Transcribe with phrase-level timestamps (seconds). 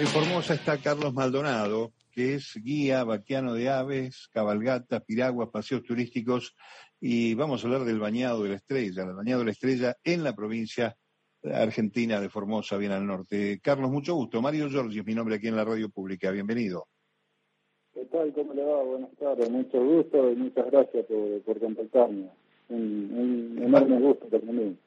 [0.00, 6.56] En Formosa está Carlos Maldonado, que es guía vaquiano de aves, cabalgata, piraguas, paseos turísticos
[6.98, 10.24] y vamos a hablar del bañado de la estrella, el bañado de la estrella en
[10.24, 10.96] la provincia
[11.44, 13.60] argentina de Formosa, bien al norte.
[13.62, 14.40] Carlos, mucho gusto.
[14.40, 16.30] Mario Giorgi es mi nombre aquí en la radio pública.
[16.30, 16.86] Bienvenido.
[17.92, 18.32] ¿Qué tal?
[18.32, 18.82] ¿Cómo le va?
[18.82, 19.50] Buenas tardes.
[19.50, 22.30] Mucho gusto y muchas gracias por, por contactarme.
[22.70, 24.78] Un, un enorme gusto también.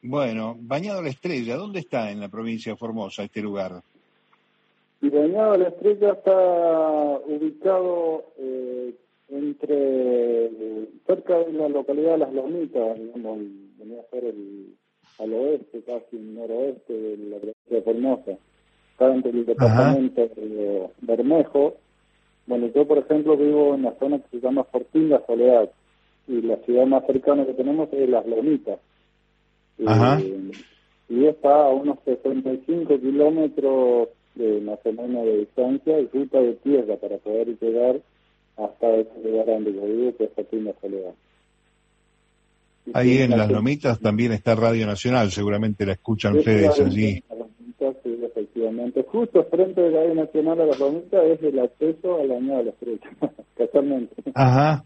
[0.00, 3.82] Bueno, Bañado la Estrella, ¿dónde está en la provincia de Formosa este lugar?
[5.06, 8.92] Y Bañado la Estrella está ubicado eh,
[9.28, 10.50] entre
[11.06, 13.38] cerca de la localidad de Las Lomitas, digamos,
[13.78, 14.74] venía a ser el,
[15.20, 18.32] al oeste, casi noroeste de la provincia de Formosa.
[18.90, 21.76] Está entre el departamento de Bermejo.
[22.48, 25.70] Bueno, yo, por ejemplo, vivo en la zona que se llama Fortín La Soledad,
[26.26, 28.80] y la ciudad más cercana que tenemos es Las Lomitas.
[29.78, 30.50] Eh,
[31.08, 36.54] y está a unos 65 kilómetros de más o menos de distancia y ruta de
[36.54, 38.00] tierra para poder llegar
[38.56, 41.14] hasta ese lugar donde yo vivo, que es la Soledad.
[42.94, 47.22] Ahí en Las Lomitas también está Radio Nacional, seguramente la escuchan ustedes allí.
[48.02, 49.04] Sí, efectivamente.
[49.08, 52.64] Justo frente de Radio Nacional a Las Lomitas es el acceso a la Añada de
[52.64, 53.10] la Estrella,
[53.56, 54.14] casualmente.
[54.34, 54.84] Ajá.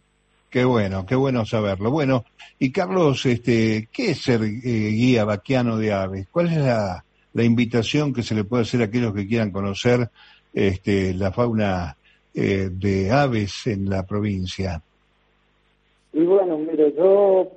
[0.48, 1.92] Qué bueno, qué bueno saberlo.
[1.92, 2.24] Bueno,
[2.58, 6.26] y Carlos, este, ¿qué es ser eh, guía vaquiano de aves?
[6.32, 10.08] ¿Cuál es la, invitación que se le puede hacer a aquellos que quieran conocer
[10.52, 11.96] este, la fauna
[12.34, 14.82] eh, de aves en la provincia?
[16.12, 17.50] Y bueno, mire, yo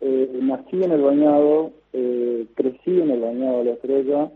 [0.00, 4.30] eh, nací en el bañado, crecí en el bañado de la estrella.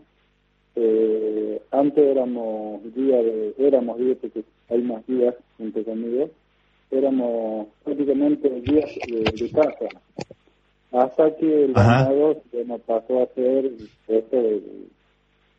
[1.71, 6.29] antes éramos guía de, éramos guías porque hay más guías entre conmigo
[6.91, 9.87] éramos prácticamente días de, casa,
[10.91, 13.71] hasta que el ganado nos pasó a ser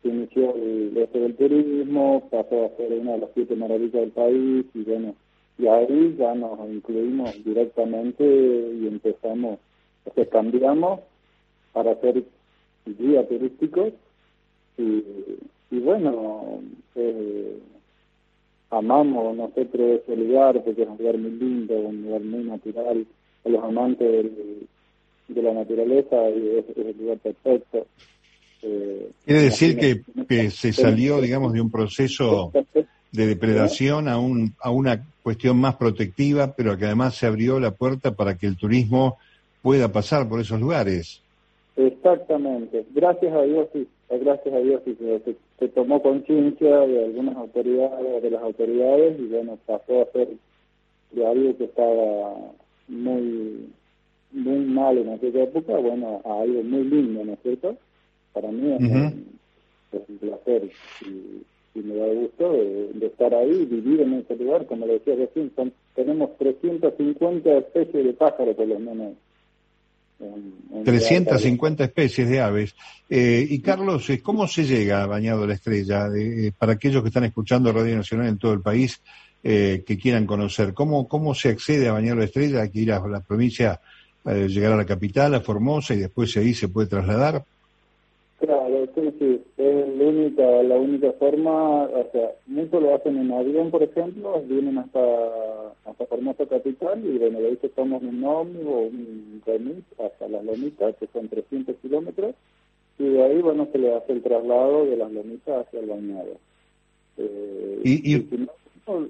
[0.03, 4.11] se inició el, este del turismo, pasó a ser una de las siete maravillas del
[4.11, 5.15] país y bueno,
[5.57, 9.59] y ahí ya nos incluimos directamente y empezamos,
[10.05, 10.99] o sea, cambiamos
[11.71, 12.23] para ser
[12.85, 13.93] guía turísticos
[14.77, 15.03] y,
[15.71, 16.59] y bueno,
[16.95, 17.59] eh,
[18.69, 23.05] amamos nosotros ese lugar porque es un lugar muy lindo, un lugar muy natural.
[23.45, 24.25] A los amantes
[25.27, 27.87] de la naturaleza es, el lugar perfecto.
[28.61, 32.51] Eh, Quiere decir que, que se salió, digamos, de un proceso
[33.11, 37.71] de depredación a, un, a una cuestión más protectiva, pero que además se abrió la
[37.71, 39.17] puerta para que el turismo
[39.61, 41.21] pueda pasar por esos lugares.
[41.75, 42.85] Exactamente.
[42.93, 43.87] Gracias a Dios, sí.
[44.09, 44.95] Gracias a Dios, sí,
[45.57, 50.29] se, tomó conciencia de algunas autoridades, de las autoridades, y bueno, pasó a ser
[51.11, 52.35] de algo que estaba
[52.87, 53.69] muy
[54.33, 57.77] muy mal en aquella época, bueno, a algo muy lindo, ¿no es cierto?
[58.33, 60.69] Para mí es, un, placer
[61.01, 65.51] y, me da gusto de, estar ahí, vivir en ese lugar, como le decía recién,
[65.95, 69.13] tenemos 350 especies de pájaros por lo menos
[70.83, 72.75] 350 especies de aves.
[73.09, 76.07] Eh, y Carlos, eh, ¿cómo se llega a Bañado la Estrella?
[76.15, 79.01] Eh, para aquellos que están escuchando Radio Nacional en todo el país,
[79.43, 82.61] que quieran conocer, ¿cómo, ¿cómo se accede a Bañado la Estrella?
[82.61, 83.81] Hay que ir a la provincia,
[84.25, 87.43] llegar a la capital, a Formosa, y después ahí se puede trasladar.
[88.39, 93.31] Claro, sí, sí, es la única, la única forma, o sea, muchos lo hacen en
[93.31, 94.99] avión, por ejemplo, vienen hasta,
[95.85, 100.27] hasta Formosa Capital y bueno, de ahí se toman un ómnibus o un remis hasta
[100.27, 102.35] las lomitas, que son 300 kilómetros,
[102.99, 106.37] y de ahí, bueno, se le hace el traslado de las lomitas hacia el bañado.
[107.17, 108.47] Eh, y, y,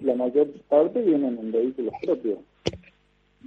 [0.03, 2.37] la mayor parte vienen en vehículos propios.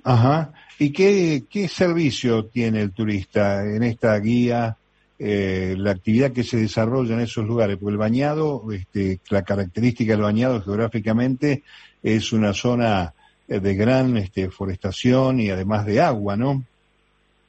[0.05, 0.53] Ajá.
[0.79, 4.77] ¿Y qué, qué servicio tiene el turista en esta guía?
[5.19, 10.13] Eh, la actividad que se desarrolla en esos lugares, porque el bañado, este, la característica
[10.13, 11.63] del bañado geográficamente
[12.03, 13.15] es una zona
[13.49, 16.63] eh, de gran este, forestación y además de agua, ¿no?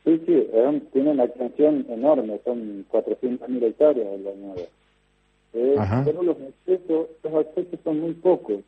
[0.06, 0.47] Sí, sí,
[0.94, 4.68] tiene una extensión enorme, son 400.000 hectáreas el bañado.
[5.53, 5.75] Eh,
[6.06, 8.60] pero los accesos, los accesos son muy pocos.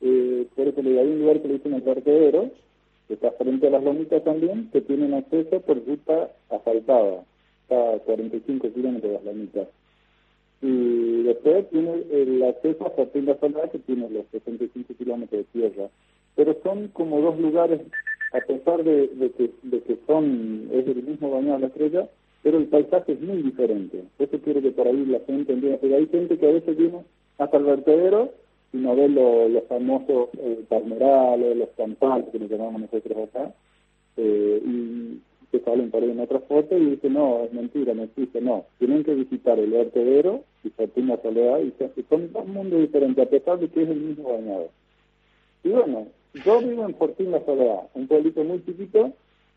[0.00, 2.50] Eh, por eso hay un lugar que le dicen el vertedero,
[3.08, 7.24] está frente a las lomitas también, que tienen acceso por ruta asfaltada
[7.64, 9.68] está a 45 kilómetros de la mitad.
[10.62, 15.60] Y después tiene el acceso a Fortín de Soledad, que tiene los 65 kilómetros de
[15.60, 15.88] tierra.
[16.36, 17.80] Pero son como dos lugares,
[18.32, 22.08] a pesar de, que, de que son, es el mismo bañado la estrella,
[22.42, 24.04] pero el paisaje es muy diferente.
[24.18, 25.78] Eso quiero que por ahí la gente entienda.
[25.80, 27.04] Pero hay gente que a veces viene
[27.38, 28.32] hasta el vertedero
[28.74, 33.54] y no ve los famosos eh, palmerales, los campales que le llamamos nosotros acá,
[34.16, 35.20] eh, y
[35.52, 38.64] que salen por ahí en otra foto y dice, no, es mentira, no existe, no.
[38.80, 41.72] Tienen que visitar el vertedero y Fortuna Soledad y
[42.08, 44.68] son dos mundos diferentes, a pesar de que es el mismo bañado.
[45.62, 46.08] Y bueno,
[46.44, 49.12] yo vivo en Fortuna Soledad, un pueblito muy chiquito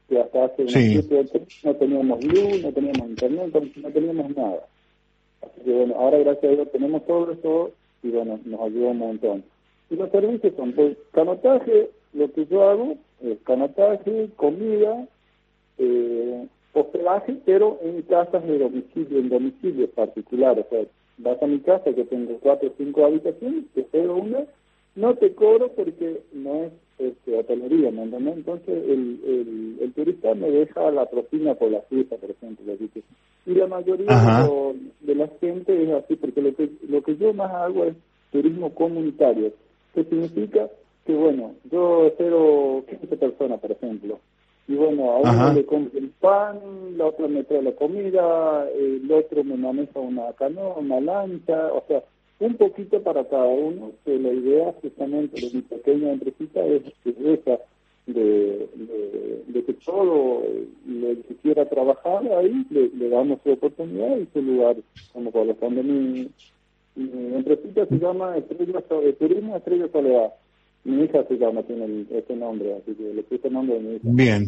[0.08, 1.26] que hasta hace unos siete
[1.64, 4.68] no teníamos luz, no teníamos internet, no teníamos nada.
[5.42, 7.72] Así que bueno, ahora gracias a Dios tenemos todo eso
[8.04, 9.44] y bueno, nos ayuda un montón.
[9.90, 15.08] Y los servicios son, pues, canotaje, lo que yo hago es canotaje, comida,
[15.78, 20.66] eh, hospedaje, pero en casas de domicilio, en domicilios particulares.
[20.68, 20.86] O sea,
[21.18, 24.46] vas a mi casa que tengo cuatro o cinco habitaciones, te cedo una,
[24.98, 30.50] no te cobro porque no es este, hotelería, ¿me Entonces el, el, el, turista me
[30.50, 32.74] deja la propina por la fiesta, por ejemplo.
[33.46, 34.48] Y la mayoría
[35.02, 37.96] de, la gente es así, porque lo que, lo que yo más hago es
[38.32, 39.54] turismo comunitario,
[39.94, 40.68] que significa
[41.06, 44.20] que, bueno, yo espero 15 personas, por ejemplo,
[44.68, 46.60] y bueno, a uno le compro el pan,
[46.98, 51.84] la otra me trae la comida, el otro me maneja una canoa, una lancha, o
[51.88, 52.04] sea,
[52.40, 57.60] un poquito para cada uno, que la idea justamente de mi pequeña empresita es esa,
[58.06, 58.70] de,
[59.48, 60.44] de, que todo
[60.88, 64.78] el que quiera trabajar ahí le, damos su oportunidad y su lugar,
[65.14, 66.30] como cuando mi,
[66.96, 68.82] mi empresita se llama Estrella,
[69.20, 70.34] Turismo Estrella Soledad.
[70.84, 73.96] Mi hija se llama, tiene ese nombre, así que le puse el nombre de mi
[73.96, 74.08] hija.
[74.10, 74.48] Bien.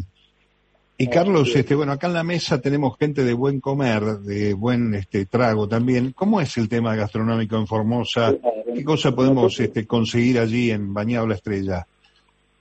[1.00, 4.52] Y ah, Carlos, este, bueno, acá en la mesa tenemos gente de buen comer, de
[4.52, 6.12] buen este trago también.
[6.14, 8.34] ¿Cómo es el tema gastronómico en Formosa?
[8.74, 11.86] ¿Qué cosa podemos este, conseguir allí en Bañado la Estrella?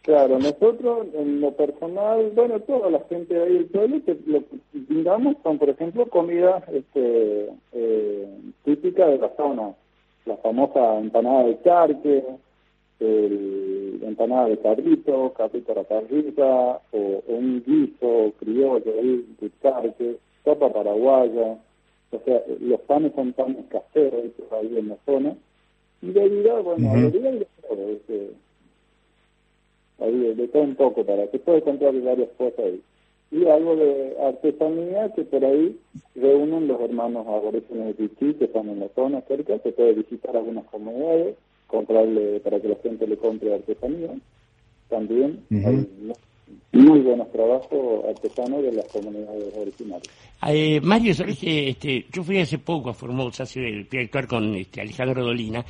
[0.03, 4.57] Claro, nosotros en lo personal, bueno, toda la gente de ahí del pueblo, lo que
[4.71, 8.27] brindamos son, por ejemplo, comidas este, eh,
[8.63, 9.73] típicas de la zona.
[10.25, 12.23] La famosa empanada de charque,
[12.99, 20.71] el empanada de cabrito, cabrito a la parrilla, o, un guiso criollo de carque, sopa
[20.71, 21.57] paraguaya,
[22.11, 25.35] o sea, los panes son panes caseros ahí en la zona,
[26.01, 27.87] y bebida, bueno, uh bebida y de todo,
[29.99, 32.81] ahí de todo un poco, para que pueda encontrar varias cosas ahí.
[33.31, 35.77] Y algo de artesanía que por ahí
[36.15, 40.35] reúnen los hermanos aborígenes de Pichí, que están en la zona cerca, se puede visitar
[40.35, 41.35] algunas comunidades,
[41.69, 44.09] comprarle para que la gente le compre artesanía.
[44.89, 45.87] También hay
[46.71, 50.09] muy buenos trabajos artesanos de las comunidades originales.
[50.47, 55.23] Eh, Mario, este, yo fui hace poco a Formosa, fui a actuar con este, Alejandro
[55.23, 55.63] Dolina,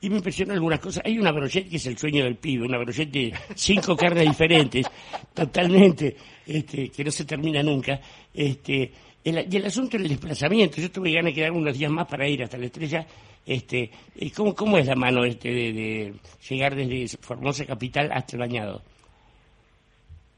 [0.00, 1.02] y me impresionó algunas cosas.
[1.04, 4.86] Hay una brochette que es el sueño del pibe, una brochette de cinco carnes diferentes,
[5.34, 6.16] totalmente,
[6.46, 8.00] este, que no se termina nunca.
[8.32, 8.92] Este,
[9.24, 12.42] y el asunto del desplazamiento, yo tuve ganas de quedar unos días más para ir
[12.42, 13.06] hasta la estrella
[13.46, 13.90] este,
[14.36, 16.14] ¿cómo, ¿Cómo es la mano este de,
[16.48, 18.80] llegar desde Formosa Capital hasta el Bañado?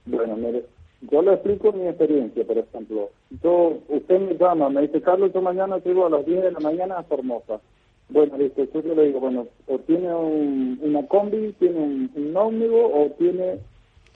[0.06, 0.64] Bueno, mire,
[1.10, 3.10] yo le explico mi experiencia, por ejemplo.
[3.42, 6.60] Yo, usted me llama, me dice, Carlos, yo mañana llego a las 10 de la
[6.60, 7.60] mañana a Formosa.
[8.08, 13.10] Bueno, yo le digo, bueno, o tiene un, una combi, tiene un, un ómnibus o
[13.18, 13.58] tiene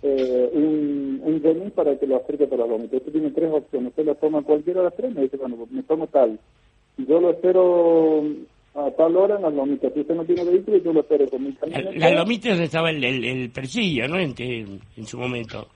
[0.03, 4.15] eh, un, un para que lo acerque para la Usted tiene tres opciones, usted lo
[4.17, 6.39] toma cualquiera de las tres, me dice, bueno, me tomo tal.
[6.99, 8.23] Yo lo espero
[8.75, 9.93] a tal hora en las lomitas.
[9.93, 11.99] Si usted no tiene vehículo, yo lo espero con mi camioneta.
[11.99, 14.19] Las lomitas estaba el, el, el persillo, ¿no?
[14.19, 14.35] En,
[14.97, 15.67] en, su momento.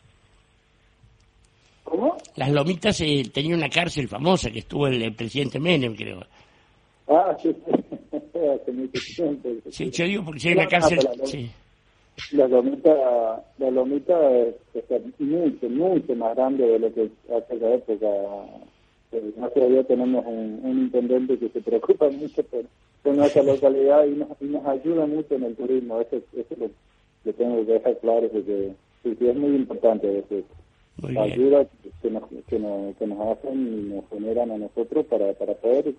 [1.84, 2.16] ¿Cómo?
[2.36, 6.20] Las lomitas eh, tenía una cárcel famosa que estuvo el, presidente Menem, creo.
[7.08, 8.16] Ah, sí, sí.
[8.16, 9.48] hace mucho tiempo.
[9.70, 10.98] Sí, yo digo porque si hay una cárcel...
[11.24, 11.50] Sí.
[12.32, 17.74] La lomita, la lomita es, es, mucho, mucho más grande de lo que hace la
[17.74, 18.06] época
[19.12, 22.64] Gracias a Dios tenemos un, intendente que se preocupa mucho por,
[23.12, 26.00] nuestra localidad y nos, y nos ayuda mucho en el turismo.
[26.00, 26.70] Eso, eso lo,
[27.24, 28.72] lo tengo que dejar claro, porque
[29.02, 30.44] sí, es muy importante eso.
[31.02, 31.66] La ayuda
[32.02, 35.92] que nos, que, nos, que nos hacen y nos generan a nosotros para, para poder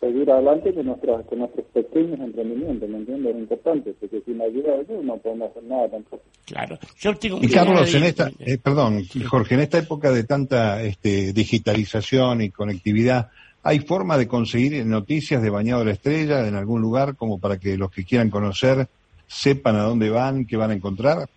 [0.00, 3.34] seguir adelante con, nuestros con nuestros pequeños emprendimientos, ¿me entiendes?
[3.34, 6.22] Es importante, porque sin ayuda de ellos no podemos hacer nada tampoco.
[6.46, 6.78] Claro.
[6.98, 11.32] Yo tengo y Carlos, en esta, eh, perdón, Jorge, en esta época de tanta este,
[11.32, 13.28] digitalización y conectividad,
[13.62, 17.58] ¿hay forma de conseguir noticias de Bañado de la Estrella en algún lugar como para
[17.58, 18.88] que los que quieran conocer
[19.26, 21.28] sepan a dónde van, qué van a encontrar?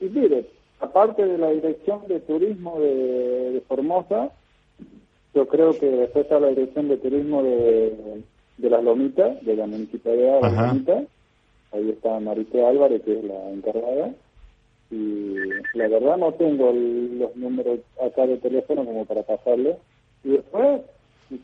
[0.00, 0.48] Y mire,
[0.80, 4.32] aparte de la dirección de turismo de, de Formosa,
[5.36, 8.22] yo creo que después está la dirección de turismo de,
[8.56, 11.04] de las Lomitas, de la municipalidad de las Lomitas.
[11.72, 14.14] Ahí está Marité Álvarez, que es la encargada.
[14.90, 15.34] Y
[15.74, 19.76] la verdad no tengo los números acá de teléfono como para pasarle.
[20.24, 20.80] Y después,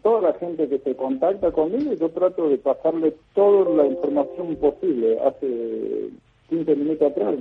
[0.03, 5.21] toda la gente que se contacta conmigo, yo trato de pasarle toda la información posible.
[5.21, 6.09] Hace
[6.49, 7.35] 15 minutos atrás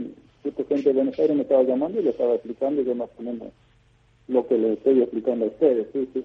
[0.43, 3.22] Esta gente de Buenos Aires me estaba llamando y le estaba explicando yo más o
[3.22, 3.48] menos
[4.27, 6.24] lo que le estoy explicando a ustedes, sí, sí.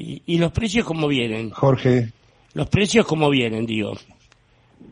[0.00, 1.50] ¿Y, y los precios cómo vienen?
[1.50, 2.08] Jorge.
[2.54, 3.92] Los precios cómo vienen, digo.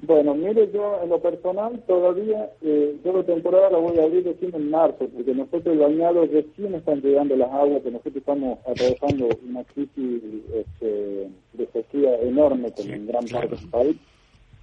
[0.02, 4.24] Bueno, mire, yo en lo personal todavía, eh, yo la temporada la voy a abrir
[4.24, 8.58] recién en marzo, porque nosotros el bañado recién están llegando las aguas, que nosotros estamos
[8.66, 10.22] atravesando una crisis
[10.54, 13.96] este, de sequía enorme con en gran parte del país.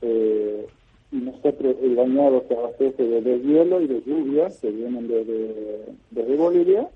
[0.04, 0.68] Eh,
[1.12, 6.36] y nosotros el bañado se abastece de deshielo y de lluvia que vienen desde, desde
[6.36, 6.88] Bolivia,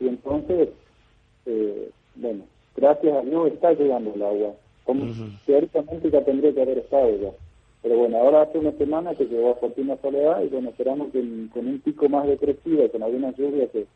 [0.00, 0.68] y entonces,
[1.46, 2.44] eh, bueno,
[2.76, 4.54] gracias a Dios está llegando el agua.
[4.84, 5.06] Como
[5.46, 7.30] teóricamente ya tendría que haber estado ya.
[7.82, 11.20] Pero bueno, ahora hace una semana que llegó a Fortuna Soledad y bueno, esperamos que
[11.52, 13.86] con un pico más de crecida, con algunas lluvias que,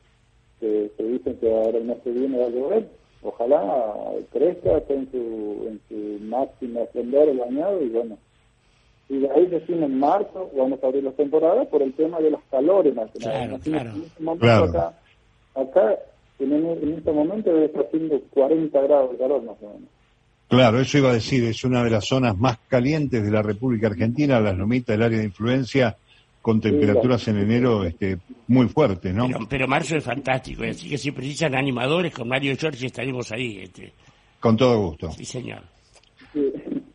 [0.61, 2.89] se dicen que ahora el mes que viene va a llover,
[3.23, 3.95] ojalá
[4.33, 8.19] crezca, esté en su, en su máximo esplendor el bañado y bueno.
[9.09, 12.31] Y de ahí recién en marzo vamos a abrir las temporadas por el tema de
[12.31, 13.91] los calores más que claro, Claro.
[13.91, 14.93] En este momento acá,
[15.55, 15.99] acá
[16.39, 19.89] en, en, este momento debe estar haciendo 40 grados de calor más o menos.
[20.49, 23.89] Claro, eso iba a decir, es una de las zonas más calientes de la República
[23.89, 25.97] Argentina, las lomitas del área de influencia,
[26.41, 29.29] con temperaturas en enero este, muy fuertes, ¿no?
[29.49, 33.59] Pero, marzo es fantástico, así que si precisan animadores, con Mario Giorgi estaremos ahí.
[33.59, 33.93] Este.
[34.41, 35.11] Con todo gusto.
[35.13, 35.63] Sí, señor.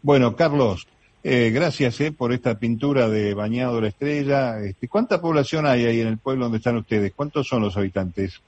[0.02, 0.88] Bueno, Carlos,
[1.24, 4.60] eh, gracias eh, por esta pintura de Bañado la Estrella.
[4.60, 7.14] Este, ¿Cuánta población hay ahí en el pueblo donde están ustedes?
[7.14, 8.42] ¿Cuántos son los habitantes?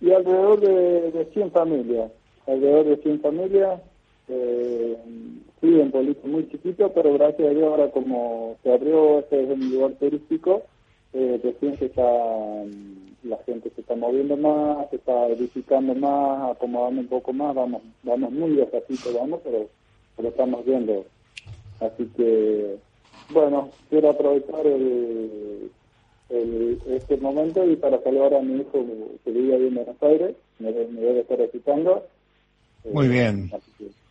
[0.00, 2.12] Y alrededor de, de 100 familias,
[2.46, 3.80] alrededor de 100 familias
[4.28, 4.96] eh,
[5.60, 9.50] sí, un pueblito muy chiquito, pero gracias a Dios ahora como se abrió, este es
[9.50, 10.62] un lugar turístico,
[11.12, 16.50] eh, recién se está, mm, la gente se está moviendo más, se está edificando más,
[16.56, 19.68] acomodando un poco más, vamos vamos muy despacito, vamos, pero
[20.18, 21.04] lo estamos viendo.
[21.80, 22.76] Así que,
[23.30, 25.70] bueno, quiero aprovechar el,
[26.30, 28.84] el, este momento y para saludar a mi hijo
[29.24, 32.02] que vive ahí en Buenos Aires, me, me debe estar recitando
[32.92, 33.50] muy bien.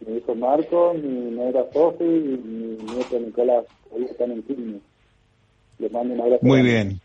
[0.05, 4.81] Mi hijo Marco, mi nuera Sofi y mi nieto Nicolás, ahí están en Quilmes.
[5.79, 6.45] Les mando un abrazo.
[6.45, 7.00] Muy bien.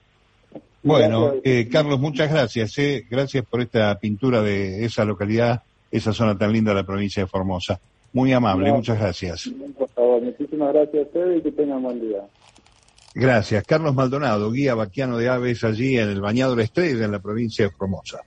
[0.83, 2.77] Bueno, eh, Carlos, muchas gracias.
[2.79, 3.05] Eh.
[3.09, 7.29] Gracias por esta pintura de esa localidad, esa zona tan linda de la provincia de
[7.29, 7.81] Formosa.
[8.13, 9.49] Muy amable, muchas gracias.
[9.79, 12.25] Por favor, muchísimas gracias a ustedes y que tengan buen día.
[13.15, 13.65] Gracias.
[13.65, 17.65] Carlos Maldonado, guía vaquiano de aves allí en el Bañado La Estrella, en la provincia
[17.65, 18.21] de Formosa.